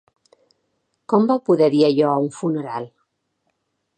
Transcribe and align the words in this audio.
Com 1.13 1.27
vau 1.33 1.41
poder 1.51 1.69
dir 1.75 1.83
allò 1.89 2.09
a 2.13 2.17
un 2.27 2.33
funeral? 2.39 2.91